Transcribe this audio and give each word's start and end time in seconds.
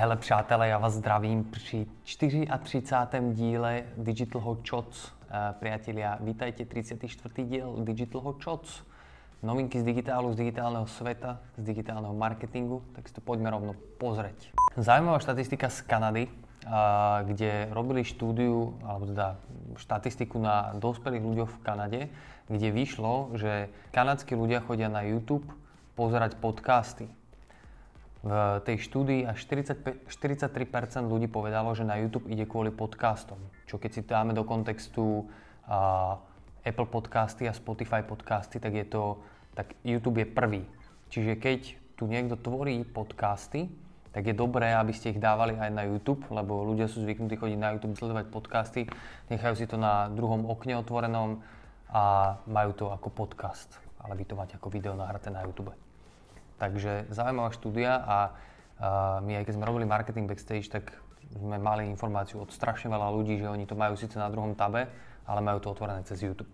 Hele 0.00 0.16
přátelé, 0.16 0.68
já 0.68 0.78
vás 0.78 0.92
zdravím 0.92 1.44
při 1.44 1.86
34. 2.02 2.46
díle 3.32 3.82
Digital 3.96 4.42
Hot 4.42 4.66
Shots. 4.68 5.12
Eh, 5.30 5.54
priatelia, 5.58 6.18
vítajte 6.20 6.64
34. 6.64 7.44
diel 7.44 7.76
Digital 7.84 8.20
Hot 8.20 8.42
Shots. 8.42 8.82
Novinky 9.42 9.80
z 9.80 9.84
digitálu, 9.84 10.32
z 10.32 10.36
digitálneho 10.36 10.86
sveta, 10.86 11.38
z 11.56 11.62
digitálneho 11.62 12.14
marketingu, 12.14 12.82
tak 12.94 13.08
si 13.08 13.14
to 13.14 13.20
poďme 13.20 13.50
rovno 13.50 13.74
pozrieť. 13.98 14.54
Zaujímavá 14.78 15.18
štatistika 15.18 15.66
z 15.66 15.82
Kanady, 15.82 16.30
kde 17.26 17.66
robili 17.74 18.06
štúdiu, 18.06 18.78
alebo 18.86 19.06
teda 19.06 19.34
štatistiku 19.82 20.38
na 20.38 20.78
dospelých 20.78 21.26
ľuďoch 21.26 21.50
v 21.50 21.62
Kanade, 21.66 22.00
kde 22.46 22.68
vyšlo, 22.70 23.34
že 23.34 23.66
kanadskí 23.90 24.38
ľudia 24.38 24.62
chodia 24.62 24.86
na 24.86 25.02
YouTube 25.02 25.50
pozerať 25.98 26.38
podcasty. 26.38 27.17
V 28.28 28.60
tej 28.60 28.76
štúdii 28.84 29.24
až 29.24 29.40
45, 29.48 30.04
43% 30.04 31.08
ľudí 31.08 31.32
povedalo, 31.32 31.72
že 31.72 31.88
na 31.88 31.96
YouTube 31.96 32.28
ide 32.28 32.44
kvôli 32.44 32.68
podcastom. 32.68 33.40
Čo 33.64 33.80
keď 33.80 33.90
si 33.96 34.00
dáme 34.04 34.36
do 34.36 34.44
kontextu 34.44 35.24
uh, 35.64 36.20
Apple 36.60 36.92
podcasty 36.92 37.48
a 37.48 37.56
Spotify 37.56 38.04
podcasty, 38.04 38.60
tak 38.60 38.76
je 38.76 38.84
to, 38.84 39.24
tak 39.56 39.72
YouTube 39.80 40.20
je 40.20 40.28
prvý. 40.28 40.62
Čiže 41.08 41.40
keď 41.40 41.60
tu 41.96 42.04
niekto 42.04 42.36
tvorí 42.36 42.84
podcasty, 42.84 43.72
tak 44.12 44.28
je 44.28 44.36
dobré, 44.36 44.76
aby 44.76 44.92
ste 44.92 45.16
ich 45.16 45.20
dávali 45.24 45.56
aj 45.56 45.70
na 45.72 45.88
YouTube, 45.88 46.20
lebo 46.28 46.68
ľudia 46.68 46.84
sú 46.84 47.00
zvyknutí 47.00 47.40
chodiť 47.40 47.56
na 47.56 47.72
YouTube, 47.72 47.96
sledovať 47.96 48.28
podcasty, 48.28 48.80
nechajú 49.32 49.56
si 49.56 49.64
to 49.64 49.80
na 49.80 50.12
druhom 50.12 50.44
okne 50.44 50.76
otvorenom 50.76 51.40
a 51.88 52.36
majú 52.44 52.76
to 52.76 52.84
ako 52.92 53.08
podcast, 53.08 53.72
ale 54.04 54.20
vy 54.20 54.28
to 54.28 54.36
máte 54.36 54.52
ako 54.52 54.68
video 54.68 54.92
nahraté 54.92 55.32
na 55.32 55.40
YouTube. 55.48 55.72
Takže 56.58 57.06
zaujímavá 57.14 57.54
štúdia 57.54 58.02
a, 58.02 58.18
my 59.22 59.32
aj 59.38 59.46
keď 59.46 59.54
sme 59.54 59.64
robili 59.66 59.86
marketing 59.86 60.26
backstage, 60.26 60.66
tak 60.66 60.90
sme 61.34 61.58
mali 61.58 61.86
informáciu 61.86 62.42
od 62.42 62.50
strašne 62.50 62.90
veľa 62.90 63.14
ľudí, 63.14 63.38
že 63.38 63.46
oni 63.46 63.66
to 63.66 63.78
majú 63.78 63.94
síce 63.94 64.18
na 64.18 64.26
druhom 64.26 64.58
tabe, 64.58 64.90
ale 65.22 65.40
majú 65.42 65.62
to 65.62 65.70
otvorené 65.70 66.02
cez 66.02 66.24
YouTube. 66.24 66.50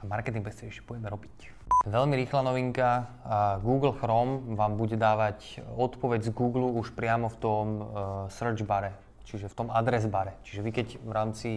A 0.00 0.08
marketing 0.08 0.42
backstage 0.42 0.82
budeme 0.82 1.06
robiť. 1.08 1.54
Veľmi 1.84 2.16
rýchla 2.16 2.40
novinka, 2.42 2.88
Google 3.60 3.92
Chrome 3.92 4.56
vám 4.56 4.80
bude 4.80 4.96
dávať 4.96 5.60
odpoveď 5.76 6.26
z 6.26 6.30
Google 6.32 6.72
už 6.80 6.96
priamo 6.96 7.28
v 7.28 7.36
tom 7.36 7.66
uh, 7.66 7.84
search 8.32 8.64
bare, 8.64 8.96
čiže 9.28 9.52
v 9.52 9.54
tom 9.56 9.68
adres 9.68 10.08
bare. 10.08 10.36
Čiže 10.48 10.60
vy 10.64 10.70
keď 10.72 10.88
v 11.04 11.10
rámci 11.12 11.48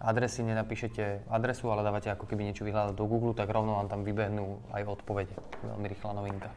adresy 0.00 0.46
nenapíšete 0.46 1.26
adresu, 1.30 1.70
ale 1.70 1.82
dávate 1.82 2.10
ako 2.10 2.26
keby 2.26 2.46
niečo 2.50 2.66
vyhľadať 2.66 2.94
do 2.94 3.04
Google, 3.06 3.34
tak 3.34 3.50
rovno 3.50 3.78
vám 3.78 3.90
tam 3.90 4.06
vybehnú 4.06 4.62
aj 4.70 4.98
odpovede. 4.98 5.34
Veľmi 5.66 5.86
rýchla 5.90 6.12
novinka. 6.14 6.50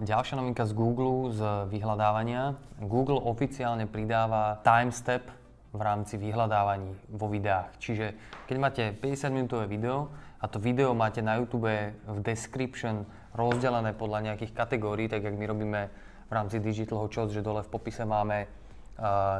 Ďalšia 0.00 0.40
novinka 0.40 0.64
z 0.64 0.72
Google, 0.72 1.30
z 1.36 1.68
vyhľadávania. 1.68 2.56
Google 2.80 3.20
oficiálne 3.20 3.84
pridáva 3.84 4.56
timestep 4.64 5.28
v 5.72 5.80
rámci 5.80 6.16
vyhľadávaní 6.16 7.12
vo 7.12 7.28
videách. 7.28 7.76
Čiže 7.76 8.16
keď 8.48 8.56
máte 8.56 8.82
50 8.96 9.36
minútové 9.36 9.64
video 9.68 10.08
a 10.40 10.48
to 10.48 10.56
video 10.56 10.96
máte 10.96 11.20
na 11.20 11.36
YouTube 11.36 11.68
v 11.92 12.18
description 12.24 13.04
rozdelené 13.36 13.92
podľa 13.96 14.32
nejakých 14.32 14.52
kategórií, 14.52 15.08
tak 15.08 15.24
jak 15.24 15.36
my 15.36 15.44
robíme 15.48 15.80
v 16.28 16.32
rámci 16.32 16.60
Digital 16.60 17.04
Hot 17.04 17.12
že 17.12 17.44
dole 17.44 17.60
v 17.60 17.72
popise 17.72 18.08
máme 18.08 18.48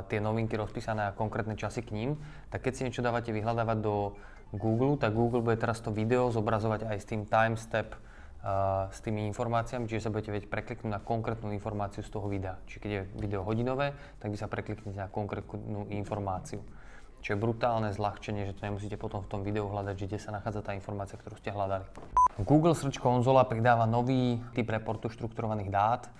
tie 0.08 0.18
novinky 0.18 0.56
rozpísané 0.56 1.06
a 1.06 1.16
konkrétne 1.16 1.54
časy 1.54 1.84
k 1.84 1.94
ním, 1.94 2.10
tak 2.48 2.64
keď 2.64 2.72
si 2.72 2.84
niečo 2.88 3.04
dávate 3.04 3.30
vyhľadávať 3.30 3.78
do 3.84 4.16
Google, 4.52 5.00
tak 5.00 5.16
Google 5.16 5.40
bude 5.40 5.56
teraz 5.56 5.80
to 5.80 5.92
video 5.92 6.28
zobrazovať 6.28 6.88
aj 6.88 6.96
s 7.00 7.08
tým 7.08 7.24
time 7.24 7.56
step, 7.56 7.96
uh, 8.44 8.92
s 8.92 9.00
tými 9.00 9.24
informáciami, 9.32 9.88
čiže 9.88 10.08
sa 10.08 10.12
budete 10.12 10.32
vedieť 10.32 10.48
prekliknúť 10.52 10.92
na 10.92 11.00
konkrétnu 11.00 11.56
informáciu 11.56 12.04
z 12.04 12.10
toho 12.12 12.28
videa. 12.28 12.60
Čiže 12.68 12.80
keď 12.80 12.90
je 12.90 13.02
video 13.16 13.40
hodinové, 13.48 13.96
tak 14.20 14.28
vy 14.28 14.36
sa 14.36 14.52
prekliknete 14.52 14.98
na 14.98 15.08
konkrétnu 15.08 15.88
informáciu. 15.88 16.60
Čiže 17.22 17.38
brutálne 17.38 17.94
zľahčenie, 17.94 18.50
že 18.50 18.58
to 18.58 18.66
nemusíte 18.66 18.98
potom 18.98 19.22
v 19.22 19.30
tom 19.30 19.40
videu 19.46 19.70
hľadať, 19.70 19.94
že 19.94 20.06
kde 20.10 20.18
sa 20.18 20.34
nachádza 20.34 20.66
tá 20.66 20.74
informácia, 20.74 21.14
ktorú 21.14 21.38
ste 21.38 21.54
hľadali. 21.54 21.86
Google 22.42 22.74
Search 22.74 22.98
Console 22.98 23.38
pridáva 23.46 23.86
nový 23.86 24.42
typ 24.58 24.66
reportu 24.66 25.06
štrukturovaných 25.06 25.70
dát, 25.70 26.10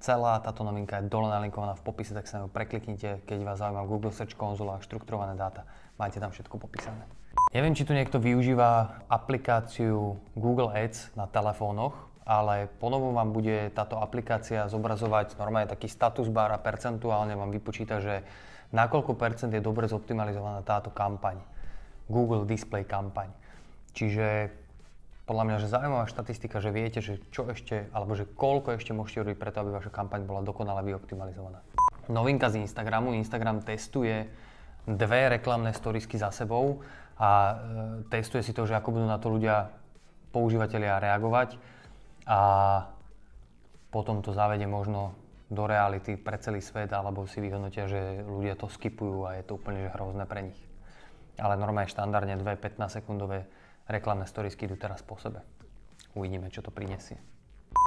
Celá 0.00 0.40
táto 0.40 0.64
novinka 0.64 0.96
je 0.96 1.12
dole 1.12 1.28
nalinkovaná 1.28 1.76
v 1.76 1.84
popise, 1.84 2.16
tak 2.16 2.24
sa 2.24 2.40
na 2.40 2.48
prekliknite, 2.48 3.20
keď 3.28 3.38
vás 3.44 3.60
zaujíma 3.60 3.84
Google 3.84 4.16
Search 4.16 4.32
Console 4.32 4.72
a 4.72 4.80
štruktúrované 4.80 5.36
dáta. 5.36 5.68
Máte 6.00 6.16
tam 6.16 6.32
všetko 6.32 6.56
popísané. 6.56 7.04
Neviem, 7.52 7.76
či 7.76 7.84
tu 7.84 7.92
niekto 7.92 8.16
využíva 8.16 9.04
aplikáciu 9.12 10.16
Google 10.32 10.72
Ads 10.72 11.12
na 11.20 11.28
telefónoch, 11.28 11.92
ale 12.24 12.72
ponovom 12.80 13.12
vám 13.12 13.28
bude 13.28 13.68
táto 13.76 14.00
aplikácia 14.00 14.64
zobrazovať 14.72 15.36
normálne 15.36 15.68
taký 15.68 15.90
status 15.90 16.32
bar 16.32 16.48
a 16.48 16.62
percentuálne 16.62 17.36
vám 17.36 17.52
vypočíta, 17.52 18.00
že 18.00 18.24
na 18.72 18.88
koľko 18.88 19.18
percent 19.20 19.52
je 19.52 19.60
dobre 19.60 19.84
zoptimalizovaná 19.84 20.64
táto 20.64 20.88
kampaň. 20.88 21.36
Google 22.08 22.48
Display 22.48 22.88
kampaň. 22.88 23.28
Čiže 23.92 24.48
podľa 25.30 25.46
mňa, 25.46 25.56
že 25.62 25.70
zaujímavá 25.70 26.10
štatistika, 26.10 26.58
že 26.58 26.74
viete, 26.74 26.98
že 26.98 27.22
čo 27.30 27.46
ešte, 27.46 27.86
alebo 27.94 28.18
že 28.18 28.26
koľko 28.26 28.74
ešte 28.74 28.90
môžete 28.90 29.22
urobiť 29.22 29.38
preto, 29.38 29.62
aby 29.62 29.78
vaša 29.78 29.94
kampaň 29.94 30.26
bola 30.26 30.42
dokonale 30.42 30.82
vyoptimalizovaná. 30.82 31.62
Novinka 32.10 32.50
z 32.50 32.58
Instagramu. 32.66 33.14
Instagram 33.14 33.62
testuje 33.62 34.26
dve 34.90 35.30
reklamné 35.30 35.70
storiesky 35.70 36.18
za 36.18 36.34
sebou 36.34 36.82
a 37.14 37.30
e, 37.30 37.54
testuje 38.10 38.42
si 38.42 38.50
to, 38.50 38.66
že 38.66 38.74
ako 38.74 38.90
budú 38.90 39.06
na 39.06 39.22
to 39.22 39.30
ľudia, 39.30 39.70
používateľia 40.34 40.98
reagovať 40.98 41.62
a 42.26 42.40
potom 43.94 44.26
to 44.26 44.34
zavede 44.34 44.66
možno 44.66 45.14
do 45.46 45.62
reality 45.62 46.18
pre 46.18 46.42
celý 46.42 46.58
svet 46.58 46.90
alebo 46.90 47.30
si 47.30 47.38
vyhodnotia, 47.38 47.86
že 47.86 48.26
ľudia 48.26 48.58
to 48.58 48.66
skipujú 48.66 49.30
a 49.30 49.38
je 49.38 49.46
to 49.46 49.62
úplne 49.62 49.86
že 49.86 49.94
hrozné 49.94 50.26
pre 50.26 50.50
nich. 50.50 50.58
Ale 51.38 51.54
normálne 51.54 51.86
štandardne 51.86 52.34
dve 52.34 52.58
15 52.58 52.98
sekundové 52.98 53.46
reklamné 53.90 54.24
storiesky 54.24 54.70
idú 54.70 54.78
teraz 54.78 55.02
po 55.02 55.18
sebe. 55.18 55.42
Uvidíme, 56.14 56.48
čo 56.48 56.62
to 56.62 56.70
prinesie. 56.70 57.18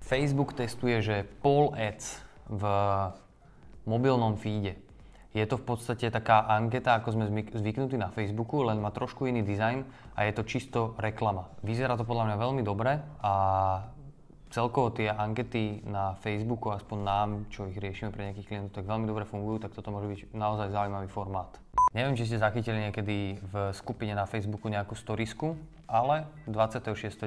Facebook 0.03 0.55
testuje, 0.55 0.99
že 1.03 1.27
Pol 1.43 1.75
Ads 1.75 2.19
v 2.47 2.63
mobilnom 3.87 4.35
feede 4.35 4.79
je 5.33 5.45
to 5.49 5.57
v 5.57 5.65
podstate 5.65 6.13
taká 6.13 6.45
anketa, 6.45 6.93
ako 6.93 7.17
sme 7.17 7.25
zvyknutí 7.57 7.97
na 7.97 8.13
Facebooku, 8.13 8.61
len 8.61 8.77
má 8.77 8.93
trošku 8.93 9.25
iný 9.25 9.41
dizajn 9.41 9.81
a 10.13 10.29
je 10.29 10.33
to 10.37 10.45
čisto 10.45 10.79
reklama. 11.01 11.49
Vyzerá 11.65 11.97
to 11.97 12.05
podľa 12.05 12.29
mňa 12.29 12.37
veľmi 12.37 12.61
dobre 12.61 13.01
a 13.25 13.33
celkovo 14.53 14.93
tie 14.93 15.09
ankety 15.09 15.81
na 15.81 16.13
Facebooku, 16.21 16.69
aspoň 16.69 16.97
nám, 17.01 17.29
čo 17.49 17.65
ich 17.65 17.81
riešime 17.81 18.13
pre 18.13 18.29
nejakých 18.29 18.53
klientov, 18.53 18.77
tak 18.77 18.85
veľmi 18.85 19.09
dobre 19.09 19.25
fungujú, 19.25 19.65
tak 19.65 19.73
toto 19.73 19.89
môže 19.89 20.05
byť 20.05 20.19
naozaj 20.37 20.69
zaujímavý 20.69 21.09
formát. 21.09 21.49
Neviem, 21.97 22.13
či 22.13 22.29
ste 22.29 22.37
zachytili 22.37 22.85
niekedy 22.85 23.41
v 23.41 23.73
skupine 23.73 24.13
na 24.13 24.29
Facebooku 24.29 24.69
nejakú 24.69 24.93
storisku, 24.93 25.57
ale 25.89 26.29
26.9. 26.45 27.25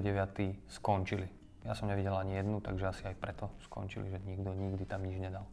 skončili. 0.71 1.27
Ja 1.67 1.75
som 1.75 1.91
nevidel 1.91 2.15
ani 2.15 2.39
jednu, 2.39 2.63
takže 2.63 2.95
asi 2.95 3.03
aj 3.11 3.19
preto 3.19 3.51
skončili, 3.67 4.07
že 4.07 4.23
nikto 4.23 4.55
nikdy 4.55 4.87
tam 4.87 5.03
nič 5.03 5.19
nedal. 5.19 5.51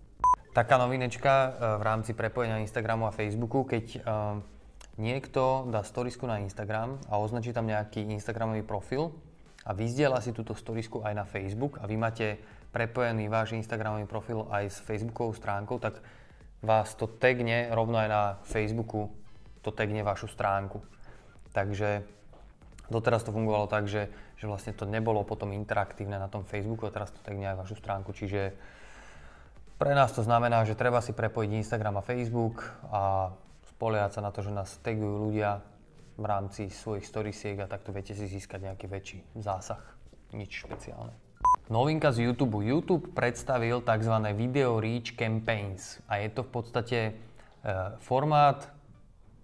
Taká 0.53 0.77
novinečka 0.77 1.33
e, 1.33 1.49
v 1.81 1.83
rámci 1.89 2.13
prepojenia 2.13 2.61
Instagramu 2.61 3.09
a 3.09 3.15
Facebooku, 3.17 3.65
keď 3.65 3.85
e, 3.97 3.99
niekto 5.01 5.65
dá 5.73 5.81
storisku 5.81 6.29
na 6.29 6.37
Instagram 6.37 7.01
a 7.09 7.17
označí 7.17 7.49
tam 7.49 7.65
nejaký 7.65 8.05
Instagramový 8.13 8.61
profil 8.61 9.09
a 9.63 9.71
vyzdiela 9.71 10.19
si 10.19 10.35
túto 10.35 10.51
storisku 10.55 10.99
aj 11.03 11.13
na 11.15 11.25
Facebook 11.27 11.79
a 11.79 11.87
vy 11.87 11.95
máte 11.95 12.27
prepojený 12.75 13.29
váš 13.29 13.55
Instagramový 13.55 14.09
profil 14.09 14.49
aj 14.49 14.63
s 14.73 14.77
Facebookovou 14.83 15.31
stránkou, 15.37 15.77
tak 15.79 16.01
vás 16.63 16.95
to 16.95 17.07
tagne 17.07 17.69
rovno 17.71 17.99
aj 17.99 18.09
na 18.09 18.21
Facebooku, 18.43 19.13
to 19.61 19.69
tagne 19.71 20.03
vašu 20.03 20.27
stránku. 20.27 20.81
Takže 21.53 22.03
doteraz 22.89 23.23
to 23.23 23.31
fungovalo 23.31 23.69
tak, 23.69 23.85
že, 23.87 24.09
že 24.35 24.45
vlastne 24.49 24.73
to 24.73 24.89
nebolo 24.89 25.21
potom 25.23 25.53
interaktívne 25.53 26.17
na 26.17 26.27
tom 26.27 26.43
Facebooku 26.43 26.89
a 26.89 26.91
teraz 26.91 27.13
to 27.13 27.21
tagne 27.21 27.51
aj 27.51 27.61
vašu 27.63 27.75
stránku. 27.77 28.11
Čiže 28.11 28.57
pre 29.77 29.93
nás 29.93 30.11
to 30.15 30.23
znamená, 30.23 30.63
že 30.63 30.79
treba 30.79 31.03
si 31.03 31.11
prepojiť 31.11 31.49
Instagram 31.59 31.99
a 31.99 32.05
Facebook 32.05 32.63
a 32.89 33.31
spoliehať 33.75 34.11
sa 34.17 34.21
na 34.23 34.31
to, 34.31 34.39
že 34.41 34.51
nás 34.55 34.79
tagujú 34.79 35.29
ľudia 35.29 35.59
v 36.17 36.25
rámci 36.25 36.69
svojich 36.69 37.05
storiesiek 37.07 37.57
a 37.61 37.69
takto 37.69 37.89
viete 37.89 38.13
si 38.13 38.29
získať 38.29 38.69
nejaký 38.69 38.85
väčší 38.85 39.19
zásah. 39.41 39.81
Nič 40.33 40.65
špeciálne. 40.65 41.13
Novinka 41.71 42.11
z 42.11 42.27
YouTube. 42.27 42.59
YouTube 42.59 43.15
predstavil 43.15 43.79
tzv. 43.81 44.15
Video 44.35 44.77
Reach 44.83 45.15
Campaigns 45.15 46.03
a 46.11 46.19
je 46.19 46.29
to 46.29 46.43
v 46.43 46.51
podstate 46.51 46.99
e, 47.07 47.11
formát, 48.03 48.67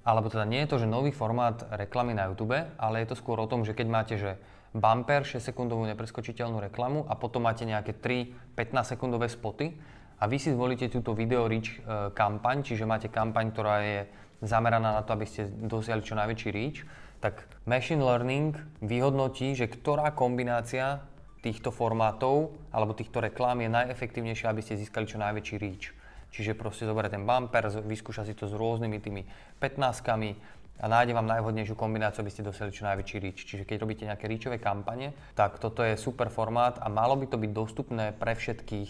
alebo 0.03 0.27
teda 0.27 0.43
nie 0.43 0.65
je 0.65 0.69
to, 0.75 0.77
že 0.83 0.87
nový 0.89 1.15
formát 1.15 1.63
reklamy 1.71 2.11
na 2.11 2.27
YouTube, 2.27 2.59
ale 2.59 2.95
je 3.01 3.07
to 3.13 3.15
skôr 3.15 3.39
o 3.39 3.47
tom, 3.47 3.63
že 3.63 3.71
keď 3.71 3.87
máte, 3.87 4.15
že 4.19 4.35
bumper, 4.75 5.25
6 5.25 5.41
sekundovú 5.41 5.87
nepreskočiteľnú 5.89 6.61
reklamu 6.69 7.07
a 7.09 7.17
potom 7.17 7.47
máte 7.47 7.65
nejaké 7.65 7.97
3 7.97 8.53
15 8.53 8.93
sekundové 8.97 9.31
spoty 9.31 9.73
a 10.19 10.27
vy 10.27 10.37
si 10.37 10.51
zvolíte 10.51 10.91
túto 10.91 11.15
Video 11.15 11.47
Reach 11.47 11.79
e, 11.79 12.11
kampaň, 12.11 12.67
čiže 12.67 12.83
máte 12.83 13.07
kampaň, 13.07 13.55
ktorá 13.55 13.75
je 13.81 13.99
zameraná 14.41 14.95
na 14.95 15.01
to, 15.03 15.13
aby 15.15 15.25
ste 15.27 15.47
dosiahli 15.47 16.03
čo 16.03 16.15
najväčší 16.15 16.49
reach, 16.51 16.87
tak 17.19 17.43
machine 17.67 17.99
learning 17.99 18.55
vyhodnotí, 18.79 19.51
že 19.55 19.67
ktorá 19.67 20.15
kombinácia 20.15 21.03
týchto 21.43 21.71
formátov 21.71 22.55
alebo 22.71 22.95
týchto 22.95 23.19
reklám 23.19 23.63
je 23.63 23.69
najefektívnejšie, 23.71 24.47
aby 24.47 24.61
ste 24.63 24.79
získali 24.79 25.07
čo 25.07 25.19
najväčší 25.19 25.55
reach. 25.59 25.91
Čiže 26.29 26.53
proste 26.53 26.85
zoberie 26.85 27.09
ten 27.09 27.25
bumper, 27.25 27.67
vyskúša 27.83 28.23
si 28.23 28.37
to 28.37 28.45
s 28.45 28.53
rôznymi 28.53 28.97
tými 29.01 29.21
15 29.59 30.79
a 30.79 30.85
nájde 30.87 31.11
vám 31.11 31.27
najvhodnejšiu 31.27 31.75
kombináciu, 31.75 32.23
aby 32.23 32.31
ste 32.31 32.45
dosiahli 32.45 32.71
čo 32.71 32.87
najväčší 32.87 33.17
reach. 33.19 33.43
Čiže 33.43 33.67
keď 33.67 33.77
robíte 33.83 34.07
nejaké 34.07 34.31
reachové 34.31 34.61
kampane, 34.61 35.11
tak 35.35 35.59
toto 35.59 35.83
je 35.83 35.99
super 35.99 36.31
formát 36.31 36.79
a 36.79 36.87
malo 36.87 37.19
by 37.19 37.27
to 37.27 37.35
byť 37.35 37.51
dostupné 37.51 38.15
pre 38.15 38.31
všetkých 38.31 38.89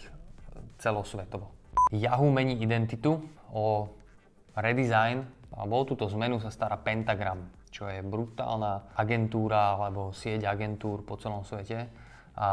celosvetovo. 0.78 1.50
Yahoo 1.90 2.30
mení 2.30 2.62
identitu 2.62 3.18
o 3.50 3.90
redesign 4.54 5.26
a 5.56 5.66
bol 5.66 5.86
túto 5.86 6.06
zmenu 6.12 6.38
sa 6.38 6.54
stará 6.54 6.78
Pentagram, 6.78 7.50
čo 7.74 7.90
je 7.90 8.06
brutálna 8.06 8.94
agentúra 8.94 9.78
alebo 9.78 10.14
sieť 10.14 10.46
agentúr 10.46 11.02
po 11.02 11.18
celom 11.18 11.42
svete 11.42 11.90
a 12.38 12.50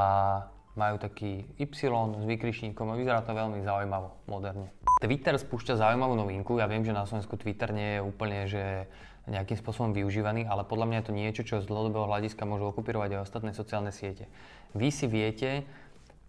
majú 0.76 1.00
taký 1.00 1.48
Y 1.56 1.72
s 1.72 2.24
vykričníkom 2.28 2.92
a 2.92 2.98
vyzerá 3.00 3.24
to 3.24 3.32
veľmi 3.32 3.64
zaujímavo, 3.64 4.12
moderne. 4.28 4.68
Twitter 5.00 5.36
spúšťa 5.36 5.80
zaujímavú 5.80 6.16
novinku. 6.16 6.60
Ja 6.60 6.68
viem, 6.68 6.84
že 6.84 6.92
na 6.92 7.08
Slovensku 7.08 7.36
Twitter 7.40 7.72
nie 7.72 7.96
je 7.96 8.04
úplne 8.04 8.48
že 8.48 8.88
nejakým 9.26 9.58
spôsobom 9.58 9.90
využívaný, 9.90 10.46
ale 10.46 10.62
podľa 10.62 10.86
mňa 10.86 10.98
je 11.02 11.06
to 11.10 11.16
niečo, 11.18 11.42
čo 11.42 11.58
z 11.58 11.66
dlhodobého 11.66 12.06
hľadiska 12.06 12.46
môže 12.46 12.62
okupírovať 12.62 13.18
aj 13.18 13.24
ostatné 13.26 13.50
sociálne 13.50 13.90
siete. 13.90 14.30
Vy 14.78 14.88
si 14.94 15.10
viete 15.10 15.66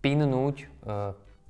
pinnúť 0.01 0.65
e, 0.65 0.65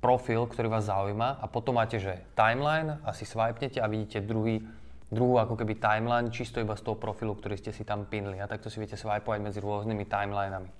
profil, 0.04 0.44
ktorý 0.44 0.68
vás 0.68 0.92
zaujíma 0.92 1.40
a 1.40 1.46
potom 1.48 1.80
máte, 1.80 1.96
že 1.96 2.20
timeline 2.36 3.00
si 3.16 3.24
swipenete 3.24 3.80
a 3.80 3.88
vidíte 3.88 4.20
druhý, 4.20 4.60
druhú 5.08 5.40
ako 5.40 5.56
keby 5.56 5.80
timeline 5.80 6.28
čisto 6.28 6.60
iba 6.60 6.76
z 6.76 6.84
toho 6.84 6.96
profilu, 7.00 7.32
ktorý 7.32 7.56
ste 7.56 7.72
si 7.72 7.84
tam 7.84 8.04
pinli 8.04 8.36
a 8.40 8.50
takto 8.50 8.68
si 8.68 8.76
viete 8.76 8.96
swipovať 8.96 9.40
medzi 9.40 9.58
rôznymi 9.60 10.04
timelinami. 10.04 10.70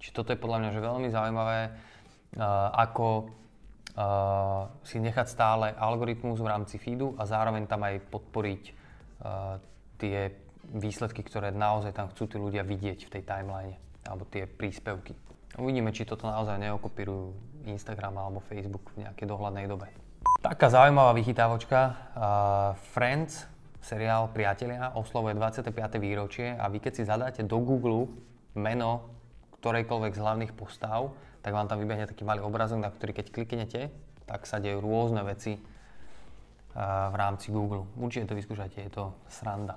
Čiže 0.00 0.12
toto 0.16 0.32
je 0.32 0.40
podľa 0.40 0.58
mňa 0.64 0.70
že 0.72 0.80
veľmi 0.80 1.08
zaujímavé, 1.12 1.58
uh, 1.68 2.72
ako 2.76 3.06
uh, 3.20 4.68
si 4.84 5.00
nechať 5.00 5.26
stále 5.28 5.72
algoritmus 5.76 6.40
v 6.40 6.48
rámci 6.48 6.76
feedu 6.76 7.16
a 7.16 7.24
zároveň 7.24 7.64
tam 7.68 7.84
aj 7.84 8.04
podporiť 8.08 8.62
uh, 8.68 9.60
tie 10.00 10.32
výsledky, 10.76 11.24
ktoré 11.24 11.52
naozaj 11.52 11.96
tam 11.96 12.08
chcú 12.12 12.24
tí 12.28 12.36
ľudia 12.36 12.64
vidieť 12.64 13.08
v 13.08 13.12
tej 13.12 13.22
timeline, 13.24 13.76
alebo 14.08 14.24
tie 14.28 14.44
príspevky. 14.48 15.16
Uvidíme, 15.58 15.92
či 15.92 16.06
toto 16.08 16.28
naozaj 16.30 16.56
neokopírujú 16.62 17.34
Instagram 17.68 18.16
alebo 18.16 18.40
Facebook 18.44 18.92
v 18.96 19.04
nejakej 19.04 19.26
dohľadnej 19.28 19.66
dobe. 19.68 19.90
Taká 20.40 20.72
zaujímavá 20.72 21.12
vychytávočka. 21.12 21.78
Uh, 22.16 22.72
Friends, 22.96 23.44
seriál 23.80 24.28
Priatelia, 24.30 24.92
oslovuje 24.94 25.34
25. 25.36 25.72
výročie 25.96 26.56
a 26.56 26.68
vy 26.68 26.78
keď 26.80 26.92
si 26.96 27.02
zadáte 27.08 27.40
do 27.44 27.58
Google 27.60 28.12
meno 28.56 29.20
ktorejkoľvek 29.60 30.12
z 30.16 30.22
hlavných 30.24 30.52
postav, 30.56 31.12
tak 31.44 31.52
vám 31.52 31.68
tam 31.68 31.80
vybehne 31.80 32.08
taký 32.08 32.24
malý 32.24 32.40
obrazok, 32.40 32.80
na 32.80 32.88
ktorý 32.88 33.12
keď 33.12 33.26
kliknete, 33.28 33.80
tak 34.24 34.48
sa 34.48 34.56
dejú 34.56 34.80
rôzne 34.80 35.20
veci 35.24 35.60
v 36.76 37.14
rámci 37.16 37.52
Google. 37.52 37.84
Určite 37.98 38.32
to 38.32 38.38
vyskúšajte, 38.38 38.78
je 38.80 38.92
to 38.92 39.12
sranda. 39.28 39.76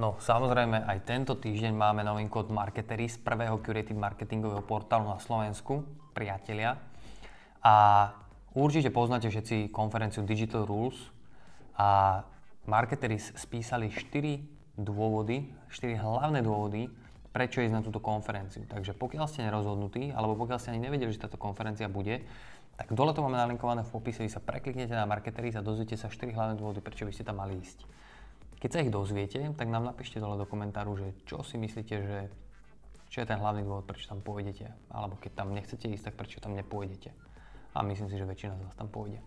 No 0.00 0.16
samozrejme 0.16 0.88
aj 0.88 0.98
tento 1.04 1.36
týždeň 1.36 1.76
máme 1.76 2.00
novinku 2.00 2.40
od 2.40 2.48
Marketery 2.48 3.06
z 3.06 3.20
prvého 3.20 3.60
curated 3.60 3.94
marketingového 3.94 4.64
portálu 4.64 5.06
na 5.06 5.20
Slovensku, 5.20 5.84
priatelia. 6.16 6.80
A 7.60 8.08
určite 8.56 8.88
poznáte 8.88 9.28
všetci 9.28 9.68
konferenciu 9.68 10.24
Digital 10.24 10.64
Rules 10.64 10.96
a 11.76 12.22
Marketery 12.70 13.18
spísali 13.18 13.90
4 13.90 14.78
dôvody, 14.78 15.50
4 15.74 15.98
hlavné 15.98 16.38
dôvody, 16.38 16.86
prečo 17.34 17.58
ísť 17.58 17.74
na 17.74 17.82
túto 17.82 17.98
konferenciu. 17.98 18.62
Takže 18.70 18.94
pokiaľ 18.94 19.26
ste 19.26 19.42
nerozhodnutí, 19.42 20.14
alebo 20.14 20.38
pokiaľ 20.38 20.58
ste 20.62 20.70
ani 20.70 20.86
nevedeli, 20.86 21.10
že 21.10 21.26
táto 21.26 21.34
konferencia 21.34 21.90
bude, 21.90 22.22
tak 22.78 22.94
dole 22.94 23.10
to 23.10 23.26
máme 23.26 23.34
nalinkované 23.34 23.82
v 23.82 23.90
popise, 23.90 24.22
vy 24.22 24.30
sa 24.30 24.38
prekliknete 24.38 24.94
na 24.94 25.02
Marketery 25.02 25.50
a 25.50 25.66
dozviete 25.66 25.98
sa 25.98 26.06
4 26.06 26.30
hlavné 26.30 26.54
dôvody, 26.54 26.78
prečo 26.78 27.02
by 27.02 27.12
ste 27.12 27.26
tam 27.26 27.42
mali 27.42 27.58
ísť. 27.58 27.82
Keď 28.62 28.70
sa 28.70 28.78
ich 28.86 28.94
dozviete, 28.94 29.40
tak 29.58 29.66
nám 29.66 29.90
napíšte 29.90 30.22
dole 30.22 30.38
do 30.38 30.46
komentáru, 30.46 30.94
že 30.94 31.10
čo 31.26 31.42
si 31.42 31.58
myslíte, 31.58 31.94
že 32.06 32.18
čo 33.10 33.18
je 33.18 33.26
ten 33.26 33.42
hlavný 33.42 33.66
dôvod, 33.66 33.82
prečo 33.82 34.06
tam 34.06 34.22
pôjdete. 34.22 34.70
Alebo 34.94 35.18
keď 35.18 35.42
tam 35.42 35.50
nechcete 35.50 35.90
ísť, 35.90 36.12
tak 36.12 36.14
prečo 36.14 36.38
tam 36.38 36.54
nepôjdete. 36.54 37.10
A 37.74 37.82
myslím 37.82 38.06
si, 38.06 38.14
že 38.14 38.22
väčšina 38.22 38.54
z 38.54 38.62
vás 38.62 38.76
tam 38.78 38.86
pôjde. 38.86 39.18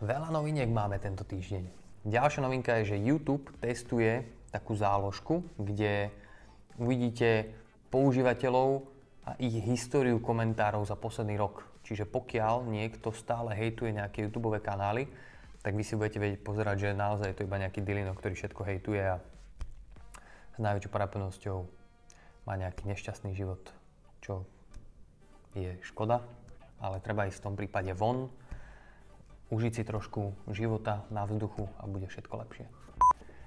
Veľa 0.00 0.32
noviniek 0.32 0.68
máme 0.72 0.96
tento 0.96 1.20
týždeň. 1.20 1.85
Ďalšia 2.06 2.38
novinka 2.38 2.70
je, 2.78 2.94
že 2.94 3.02
YouTube 3.02 3.50
testuje 3.58 4.22
takú 4.54 4.78
záložku, 4.78 5.42
kde 5.58 6.14
uvidíte 6.78 7.50
používateľov 7.90 8.86
a 9.26 9.34
ich 9.42 9.58
históriu 9.66 10.22
komentárov 10.22 10.86
za 10.86 10.94
posledný 10.94 11.34
rok. 11.34 11.66
Čiže 11.82 12.06
pokiaľ 12.06 12.62
niekto 12.70 13.10
stále 13.10 13.58
hejtuje 13.58 13.90
nejaké 13.98 14.22
YouTube 14.22 14.54
kanály, 14.62 15.10
tak 15.66 15.74
vy 15.74 15.82
si 15.82 15.98
budete 15.98 16.22
vedieť 16.22 16.46
pozerať, 16.46 16.76
že 16.78 16.88
naozaj 16.94 17.34
je 17.34 17.36
to 17.42 17.46
iba 17.50 17.58
nejaký 17.58 17.82
Dilino, 17.82 18.14
ktorý 18.14 18.38
všetko 18.38 18.62
hejtuje 18.62 19.02
a 19.02 19.18
s 20.54 20.58
najväčšou 20.62 20.94
pravdepodobnosťou 20.94 21.58
má 22.46 22.54
nejaký 22.54 22.86
nešťastný 22.86 23.34
život, 23.34 23.66
čo 24.22 24.46
je 25.58 25.74
škoda, 25.82 26.22
ale 26.78 27.02
treba 27.02 27.26
ísť 27.26 27.42
v 27.42 27.46
tom 27.50 27.58
prípade 27.58 27.90
von, 27.98 28.30
užiť 29.50 29.72
si 29.72 29.82
trošku 29.86 30.50
života 30.50 31.06
na 31.14 31.22
vzduchu 31.22 31.70
a 31.78 31.86
bude 31.86 32.10
všetko 32.10 32.34
lepšie. 32.46 32.66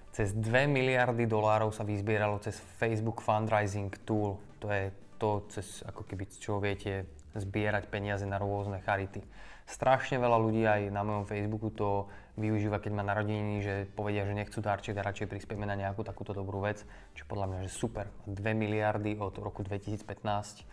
Cez 0.10 0.34
2 0.34 0.66
miliardy 0.66 1.30
dolárov 1.30 1.70
sa 1.70 1.86
vyzbieralo 1.86 2.42
cez 2.42 2.58
Facebook 2.82 3.22
Fundraising 3.22 3.94
Tool. 4.04 4.42
To 4.60 4.68
je 4.74 4.90
to, 5.22 5.46
cez 5.54 5.86
ako 5.86 6.08
keby 6.08 6.26
čo 6.32 6.58
viete 6.58 7.06
zbierať 7.38 7.92
peniaze 7.92 8.26
na 8.26 8.42
rôzne 8.42 8.82
charity. 8.82 9.22
Strašne 9.70 10.18
veľa 10.18 10.38
ľudí 10.42 10.66
aj 10.66 10.90
na 10.90 11.06
mojom 11.06 11.30
Facebooku 11.30 11.70
to 11.70 12.10
využíva, 12.42 12.82
keď 12.82 12.92
má 12.96 13.04
narodeniny, 13.06 13.62
že 13.62 13.76
povedia, 13.94 14.26
že 14.26 14.34
nechcú 14.34 14.66
darček 14.66 14.98
a 14.98 15.06
radšej 15.06 15.30
prispieme 15.30 15.70
na 15.70 15.78
nejakú 15.78 16.02
takúto 16.02 16.34
dobrú 16.34 16.66
vec, 16.66 16.82
čo 17.14 17.30
podľa 17.30 17.54
mňa 17.54 17.60
že 17.70 17.72
super. 17.78 18.10
2 18.26 18.34
miliardy 18.58 19.22
od 19.22 19.38
roku 19.38 19.62
2015 19.62 20.66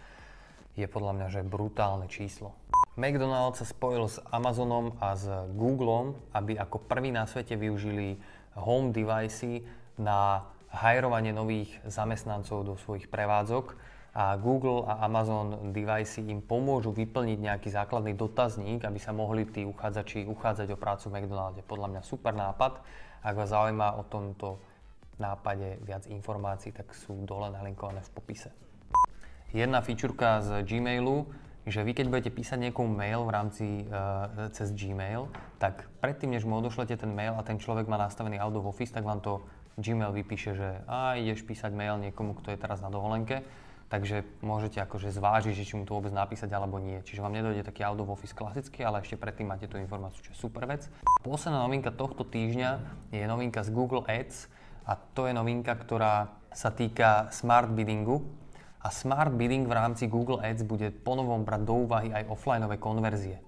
je 0.80 0.86
podľa 0.88 1.12
mňa 1.12 1.26
že 1.28 1.40
brutálne 1.44 2.08
číslo. 2.08 2.56
McDonald's 2.96 3.60
sa 3.60 3.68
spojil 3.68 4.08
s 4.08 4.16
Amazonom 4.32 4.96
a 5.04 5.12
s 5.12 5.28
Googleom, 5.52 6.16
aby 6.32 6.56
ako 6.56 6.80
prvý 6.80 7.12
na 7.12 7.28
svete 7.28 7.52
využili 7.52 8.16
home 8.56 8.88
device 8.88 9.60
na 10.00 10.48
hajrovanie 10.72 11.28
nových 11.36 11.76
zamestnancov 11.84 12.64
do 12.64 12.74
svojich 12.80 13.12
prevádzok 13.12 13.76
a 14.16 14.40
Google 14.40 14.88
a 14.88 15.04
Amazon 15.04 15.76
device 15.76 16.24
im 16.24 16.40
pomôžu 16.40 16.88
vyplniť 16.96 17.36
nejaký 17.36 17.68
základný 17.68 18.16
dotazník, 18.16 18.80
aby 18.80 18.96
sa 18.96 19.12
mohli 19.12 19.44
tí 19.44 19.68
uchádzači 19.68 20.24
uchádzať 20.24 20.72
o 20.72 20.80
prácu 20.80 21.12
v 21.12 21.20
McDonalde. 21.20 21.60
Podľa 21.68 21.88
mňa 21.92 22.00
super 22.00 22.32
nápad. 22.32 22.80
Ak 23.20 23.36
vás 23.36 23.52
zaujíma 23.52 24.00
o 24.00 24.08
tomto 24.08 24.56
nápade 25.20 25.84
viac 25.84 26.08
informácií, 26.08 26.72
tak 26.72 26.96
sú 26.96 27.12
dole 27.28 27.52
nalinkované 27.52 28.00
v 28.00 28.10
popise. 28.16 28.56
Jedna 29.52 29.84
fičurka 29.84 30.40
z 30.40 30.64
Gmailu, 30.64 31.28
že 31.66 31.82
vy 31.82 31.92
keď 31.98 32.06
budete 32.08 32.30
písať 32.30 32.70
niekomu 32.70 32.94
mail 32.94 33.26
v 33.26 33.34
rámci 33.34 33.66
uh, 33.84 34.48
cez 34.54 34.70
Gmail, 34.70 35.26
tak 35.58 35.90
predtým, 35.98 36.32
než 36.32 36.46
mu 36.46 36.62
odošlete 36.62 36.94
ten 36.94 37.10
mail 37.10 37.34
a 37.34 37.42
ten 37.42 37.58
človek 37.58 37.90
má 37.90 37.98
nastavený 37.98 38.38
out 38.38 38.54
of 38.54 38.70
office, 38.70 38.94
tak 38.94 39.02
vám 39.02 39.18
to 39.18 39.42
Gmail 39.76 40.14
vypíše, 40.14 40.54
že 40.54 40.68
a 40.86 41.18
ideš 41.18 41.44
písať 41.44 41.74
mail 41.74 41.98
niekomu, 41.98 42.38
kto 42.38 42.54
je 42.54 42.58
teraz 42.62 42.78
na 42.80 42.88
dovolenke 42.88 43.42
takže 43.86 44.26
môžete 44.42 44.82
akože 44.82 45.14
zvážiť, 45.14 45.54
že 45.54 45.66
či 45.66 45.74
mu 45.78 45.86
to 45.86 45.94
vôbec 45.94 46.10
napísať 46.10 46.50
alebo 46.50 46.82
nie. 46.82 46.98
Čiže 47.06 47.22
vám 47.22 47.34
nedojde 47.34 47.62
taký 47.62 47.86
out 47.86 48.02
of 48.02 48.10
office 48.10 48.34
klasický, 48.34 48.82
ale 48.82 49.02
ešte 49.02 49.18
predtým 49.18 49.46
máte 49.46 49.70
tú 49.70 49.78
informáciu, 49.78 50.22
čo 50.26 50.34
je 50.34 50.38
super 50.38 50.66
vec. 50.66 50.90
Posledná 51.22 51.62
novinka 51.62 51.94
tohto 51.94 52.26
týždňa 52.26 52.70
je 53.14 53.24
novinka 53.30 53.62
z 53.62 53.70
Google 53.70 54.02
Ads 54.10 54.50
a 54.86 54.98
to 54.98 55.30
je 55.30 55.32
novinka, 55.34 55.74
ktorá 55.74 56.34
sa 56.50 56.74
týka 56.74 57.30
smart 57.30 57.70
biddingu. 57.70 58.26
A 58.86 58.94
smart 58.94 59.34
bidding 59.34 59.66
v 59.66 59.74
rámci 59.74 60.06
Google 60.06 60.38
Ads 60.38 60.62
bude 60.62 60.94
ponovom 60.94 61.42
brať 61.42 61.66
do 61.66 61.74
úvahy 61.82 62.14
aj 62.14 62.30
offlineové 62.30 62.78
konverzie. 62.78 63.42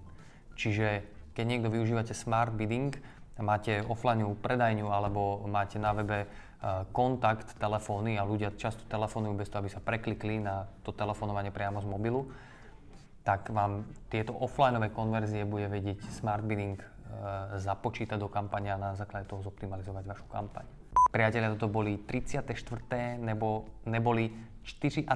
Čiže 0.59 1.07
keď 1.31 1.45
niekto 1.47 1.71
využívate 1.71 2.11
smart 2.11 2.51
bidding, 2.51 2.91
máte 3.39 3.79
offline 3.87 4.19
predajňu 4.35 4.91
alebo 4.91 5.47
máte 5.47 5.79
na 5.79 5.95
webe 5.95 6.27
Eh, 6.59 6.83
kontakt 6.91 7.55
telefóny 7.55 8.19
a 8.19 8.27
ľudia 8.27 8.51
často 8.51 8.83
telefonujú 8.91 9.31
bez 9.31 9.47
toho, 9.47 9.63
aby 9.63 9.71
sa 9.71 9.79
preklikli 9.79 10.43
na 10.43 10.67
to 10.83 10.91
telefonovanie 10.91 11.55
priamo 11.55 11.79
z 11.79 11.87
mobilu, 11.87 12.27
tak 13.23 13.47
vám 13.47 13.87
tieto 14.11 14.35
offlineové 14.35 14.91
konverzie 14.91 15.47
bude 15.47 15.71
vedieť 15.71 16.03
smart 16.19 16.43
bidding 16.43 16.75
e, 16.75 16.87
započítať 17.61 18.17
do 18.17 18.31
kampania 18.31 18.73
a 18.73 18.81
na 18.81 18.91
základe 18.97 19.29
toho 19.29 19.43
zoptimalizovať 19.43 20.03
vašu 20.07 20.25
kampaň. 20.31 20.65
Priatelia, 21.09 21.57
toto 21.57 21.73
boli 21.73 22.05
34. 22.05 22.45
nebo 23.17 23.65
neboli 23.89 24.29
34. 24.61 25.09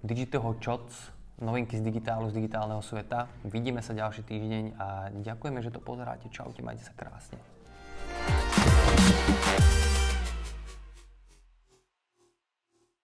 Digitého 0.00 0.56
Chots, 0.56 1.12
novinky 1.44 1.76
z 1.76 1.84
digitálu, 1.84 2.32
z 2.32 2.40
digitálneho 2.40 2.80
sveta. 2.80 3.28
Vidíme 3.44 3.84
sa 3.84 3.92
ďalší 3.92 4.24
týždeň 4.24 4.64
a 4.80 5.12
ďakujeme, 5.12 5.60
že 5.60 5.68
to 5.68 5.84
pozeráte. 5.84 6.32
Čaute, 6.32 6.64
majte 6.64 6.88
sa 6.88 6.96
krásne. 6.96 7.36